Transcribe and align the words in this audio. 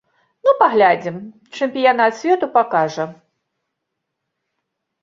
Ну, 0.45 0.53
паглядзім, 0.61 1.19
чэмпіянат 1.57 2.17
свету 2.21 2.45
пакажа. 2.59 3.05